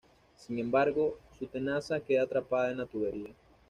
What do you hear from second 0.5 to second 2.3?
embargo, su tenaza queda